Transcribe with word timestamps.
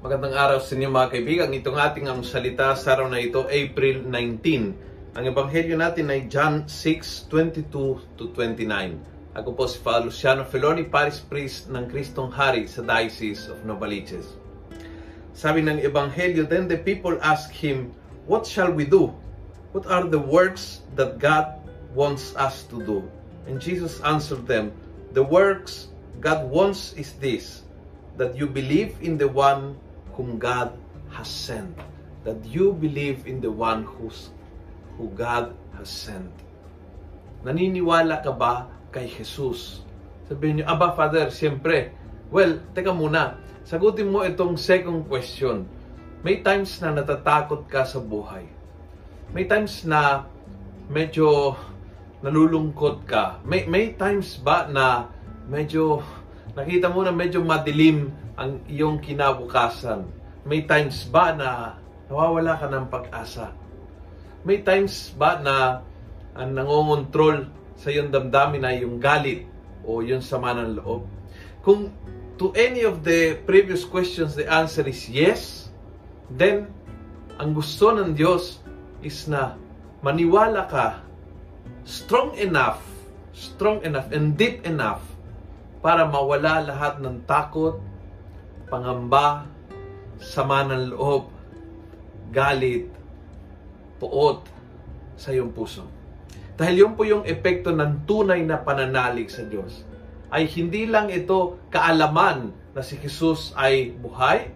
Magandang 0.00 0.32
araw 0.32 0.64
sa 0.64 0.80
inyo 0.80 0.88
mga 0.88 1.12
kaibigan. 1.12 1.52
Itong 1.52 1.76
ating 1.76 2.08
ang 2.08 2.24
salita 2.24 2.72
sa 2.72 2.96
araw 2.96 3.12
na 3.12 3.20
ito, 3.20 3.44
April 3.52 4.00
19. 4.08 5.12
Ang 5.12 5.24
ebanghelyo 5.28 5.76
natin 5.76 6.08
ay 6.08 6.24
John 6.24 6.64
6:22 6.64 8.00
to 8.16 8.32
29. 8.32 8.96
Ako 9.36 9.52
po 9.52 9.68
si 9.68 9.76
Father 9.76 10.08
Luciano 10.08 10.48
Feloni, 10.48 10.88
Paris 10.88 11.20
Priest 11.20 11.68
ng 11.68 11.84
Kristong 11.92 12.32
Hari 12.32 12.64
sa 12.64 12.80
Diocese 12.80 13.52
of 13.52 13.60
Novaliches. 13.68 14.40
Sabi 15.36 15.60
ng 15.60 15.84
ebanghelyo, 15.84 16.48
then 16.48 16.64
the 16.64 16.80
people 16.80 17.20
asked 17.20 17.52
him, 17.52 17.92
What 18.24 18.48
shall 18.48 18.72
we 18.72 18.88
do? 18.88 19.12
What 19.76 19.84
are 19.84 20.08
the 20.08 20.16
works 20.16 20.80
that 20.96 21.20
God 21.20 21.60
wants 21.92 22.32
us 22.40 22.64
to 22.72 22.80
do? 22.88 23.04
And 23.44 23.60
Jesus 23.60 24.00
answered 24.00 24.48
them, 24.48 24.72
The 25.12 25.28
works 25.28 25.92
God 26.24 26.48
wants 26.48 26.96
is 26.96 27.20
this, 27.20 27.68
that 28.16 28.32
you 28.32 28.48
believe 28.48 28.96
in 29.04 29.20
the 29.20 29.28
one 29.28 29.76
whom 30.20 30.36
God 30.36 30.76
has 31.16 31.32
sent. 31.32 31.72
That 32.28 32.44
you 32.44 32.76
believe 32.76 33.24
in 33.24 33.40
the 33.40 33.48
one 33.48 33.88
who's, 33.88 34.28
who 35.00 35.08
God 35.16 35.56
has 35.80 35.88
sent. 35.88 36.28
Naniniwala 37.40 38.20
ka 38.20 38.36
ba 38.36 38.68
kay 38.92 39.08
Jesus? 39.08 39.80
Sabihin 40.28 40.60
niyo, 40.60 40.68
Aba, 40.68 40.92
Father, 40.92 41.32
siyempre. 41.32 41.96
Well, 42.28 42.60
teka 42.76 42.92
muna. 42.92 43.40
Sagutin 43.64 44.12
mo 44.12 44.20
itong 44.20 44.60
second 44.60 45.08
question. 45.08 45.64
May 46.20 46.44
times 46.44 46.76
na 46.84 46.92
natatakot 46.92 47.64
ka 47.64 47.88
sa 47.88 47.96
buhay. 47.96 48.44
May 49.32 49.48
times 49.48 49.88
na 49.88 50.28
medyo 50.92 51.56
nalulungkot 52.20 53.08
ka. 53.08 53.40
May, 53.48 53.64
may 53.64 53.96
times 53.96 54.36
ba 54.36 54.68
na 54.68 55.08
medyo 55.48 56.04
nakita 56.52 56.92
mo 56.92 57.00
na 57.00 57.14
medyo 57.16 57.40
madilim 57.40 58.12
ang 58.36 58.60
iyong 58.68 59.00
kinabukasan. 59.00 60.19
May 60.40 60.64
times 60.64 61.04
ba 61.04 61.36
na 61.36 61.76
nawawala 62.08 62.56
ka 62.56 62.66
ng 62.72 62.86
pag-asa? 62.88 63.52
May 64.40 64.64
times 64.64 65.12
ba 65.12 65.36
na 65.36 65.84
ang 66.32 66.56
nangongontrol 66.56 67.44
sa 67.76 67.92
iyong 67.92 68.08
damdamin 68.08 68.64
ay 68.64 68.80
yung 68.80 68.96
galit 68.96 69.44
o 69.84 70.00
yung 70.00 70.24
sama 70.24 70.56
ng 70.56 70.80
loob? 70.80 71.04
Kung 71.60 71.92
to 72.40 72.56
any 72.56 72.88
of 72.88 73.04
the 73.04 73.36
previous 73.44 73.84
questions 73.84 74.32
the 74.32 74.48
answer 74.48 74.80
is 74.88 75.04
yes, 75.12 75.68
then 76.32 76.72
ang 77.36 77.52
gusto 77.52 77.92
ng 77.92 78.16
Diyos 78.16 78.64
is 79.04 79.28
na 79.28 79.60
maniwala 80.00 80.64
ka 80.72 81.04
strong 81.84 82.32
enough, 82.40 82.80
strong 83.36 83.84
enough 83.84 84.08
and 84.08 84.40
deep 84.40 84.64
enough 84.64 85.04
para 85.84 86.08
mawala 86.08 86.64
lahat 86.64 86.96
ng 87.04 87.28
takot, 87.28 87.76
pangamba, 88.72 89.44
sama 90.20 90.68
ng 90.68 90.92
loob, 90.92 91.32
galit, 92.28 92.92
puot 93.96 94.44
sa 95.16 95.32
iyong 95.32 95.52
puso. 95.52 95.84
Dahil 96.60 96.86
yun 96.86 96.92
po 96.92 97.08
yung 97.08 97.24
epekto 97.24 97.72
ng 97.72 98.04
tunay 98.04 98.44
na 98.44 98.60
pananalig 98.60 99.32
sa 99.32 99.44
Diyos. 99.48 99.80
Ay 100.28 100.46
hindi 100.46 100.84
lang 100.86 101.08
ito 101.08 101.58
kaalaman 101.72 102.52
na 102.76 102.84
si 102.84 103.00
Jesus 103.00 103.50
ay 103.56 103.90
buhay, 103.96 104.52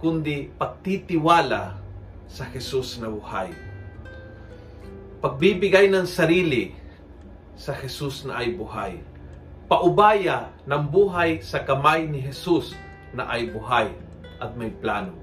kundi 0.00 0.48
pagtitiwala 0.56 1.78
sa 2.26 2.48
Jesus 2.48 2.98
na 2.98 3.12
buhay. 3.12 3.52
Pagbibigay 5.20 5.92
ng 5.92 6.08
sarili 6.08 6.72
sa 7.54 7.76
Jesus 7.76 8.24
na 8.24 8.40
ay 8.40 8.56
buhay. 8.56 8.98
Paubaya 9.68 10.48
ng 10.64 10.82
buhay 10.88 11.44
sa 11.44 11.60
kamay 11.60 12.08
ni 12.08 12.24
Jesus 12.24 12.72
na 13.12 13.28
ay 13.28 13.52
buhay 13.52 14.07
at 14.38 14.54
may 14.54 14.70
plano. 14.70 15.14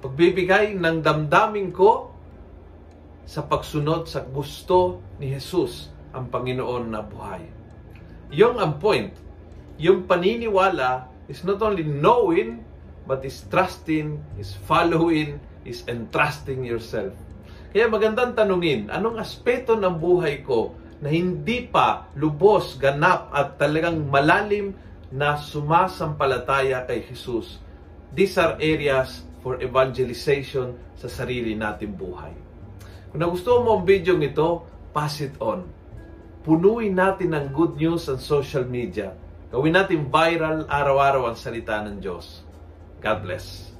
Pagbibigay 0.00 0.76
ng 0.76 1.00
damdamin 1.00 1.72
ko 1.72 2.12
sa 3.26 3.42
pagsunod 3.42 4.06
sa 4.06 4.22
gusto 4.22 5.02
ni 5.18 5.34
Jesus 5.34 5.90
ang 6.14 6.30
Panginoon 6.30 6.84
na 6.88 7.02
buhay. 7.02 7.42
Yung 8.30 8.56
ang 8.62 8.78
point. 8.78 9.12
Yung 9.76 10.08
paniniwala 10.08 11.10
is 11.28 11.44
not 11.44 11.60
only 11.60 11.84
knowing 11.84 12.64
but 13.04 13.22
is 13.22 13.44
trusting, 13.52 14.18
is 14.40 14.56
following, 14.64 15.38
is 15.66 15.84
entrusting 15.86 16.64
yourself. 16.64 17.12
Kaya 17.70 17.92
magandang 17.92 18.32
tanungin, 18.32 18.88
anong 18.88 19.20
aspeto 19.20 19.76
ng 19.76 20.00
buhay 20.00 20.40
ko 20.42 20.72
na 21.04 21.12
hindi 21.12 21.68
pa 21.68 22.08
lubos, 22.16 22.80
ganap 22.80 23.28
at 23.36 23.60
talagang 23.60 24.08
malalim 24.08 24.72
na 25.12 25.36
sumasampalataya 25.36 26.82
kay 26.88 27.04
Jesus. 27.04 27.60
These 28.16 28.40
are 28.40 28.56
areas 28.56 29.28
for 29.44 29.60
evangelization 29.60 30.80
sa 30.96 31.04
sarili 31.04 31.52
nating 31.52 32.00
buhay. 32.00 32.32
Kung 33.12 33.20
nagustuhan 33.20 33.60
mo 33.60 33.76
ang 33.76 33.84
video 33.84 34.16
ito, 34.16 34.64
pass 34.96 35.20
it 35.20 35.36
on. 35.36 35.68
Punuin 36.40 36.96
natin 36.96 37.36
ng 37.36 37.52
good 37.52 37.76
news 37.76 38.08
sa 38.08 38.16
social 38.16 38.64
media. 38.64 39.12
Gawin 39.52 39.76
natin 39.76 40.08
viral 40.08 40.64
araw-araw 40.64 41.28
ang 41.28 41.36
salita 41.36 41.84
ng 41.84 42.00
Diyos. 42.00 42.40
God 43.04 43.20
bless. 43.20 43.75